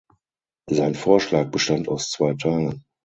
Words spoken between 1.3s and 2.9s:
bestand aus zwei Teilen.